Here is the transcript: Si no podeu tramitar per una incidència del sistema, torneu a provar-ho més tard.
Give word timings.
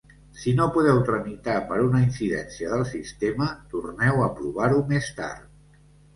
Si 0.43 0.51
no 0.59 0.63
podeu 0.77 1.01
tramitar 1.09 1.57
per 1.71 1.77
una 1.89 2.01
incidència 2.05 2.73
del 2.73 2.87
sistema, 2.93 3.51
torneu 3.75 4.25
a 4.25 4.33
provar-ho 4.43 4.83
més 4.95 5.13
tard. 5.21 5.81